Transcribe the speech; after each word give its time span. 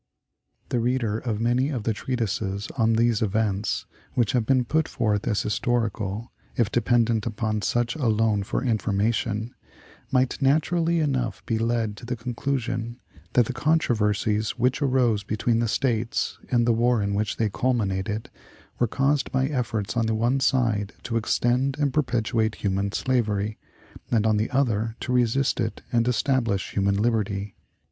The 0.69 0.79
reader 0.79 1.19
of 1.19 1.39
many 1.39 1.69
of 1.69 1.83
the 1.83 1.93
treatises 1.93 2.69
on 2.75 2.93
these 2.93 3.21
events, 3.21 3.85
which 4.15 4.31
have 4.31 4.47
been 4.47 4.65
put 4.65 4.87
forth 4.87 5.27
as 5.27 5.43
historical, 5.43 6.31
if 6.55 6.71
dependent 6.71 7.27
upon 7.27 7.61
such 7.61 7.93
alone 7.95 8.41
for 8.41 8.63
information, 8.63 9.53
might 10.09 10.41
naturally 10.41 10.99
enough 10.99 11.45
be 11.45 11.59
led 11.59 11.95
to 11.97 12.07
the 12.07 12.15
conclusion 12.15 12.99
that 13.33 13.45
the 13.45 13.53
controversies 13.53 14.57
which 14.57 14.81
arose 14.81 15.21
between 15.23 15.59
the 15.59 15.67
States, 15.67 16.39
and 16.49 16.65
the 16.65 16.73
war 16.73 16.99
in 17.03 17.13
which 17.13 17.37
they 17.37 17.47
culminated, 17.49 18.31
were 18.79 18.87
caused 18.87 19.31
by 19.31 19.45
efforts 19.45 19.95
on 19.95 20.07
the 20.07 20.15
one 20.15 20.39
side 20.39 20.93
to 21.03 21.15
extend 21.15 21.77
and 21.77 21.93
perpetuate 21.93 22.55
human 22.55 22.91
slavery, 22.91 23.59
and 24.09 24.25
on 24.25 24.37
the 24.37 24.49
other 24.49 24.95
to 24.99 25.13
resist 25.13 25.59
it 25.59 25.83
and 25.93 26.07
establish 26.07 26.71
human 26.71 26.95
liberty. 26.97 27.55